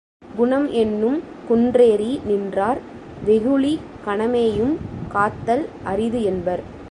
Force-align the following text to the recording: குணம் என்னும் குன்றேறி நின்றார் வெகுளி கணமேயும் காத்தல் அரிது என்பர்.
குணம் 0.37 0.67
என்னும் 0.71 1.17
குன்றேறி 1.47 2.19
நின்றார் 2.25 2.79
வெகுளி 3.25 3.79
கணமேயும் 4.05 4.75
காத்தல் 5.09 5.65
அரிது 5.83 6.23
என்பர். 6.23 6.63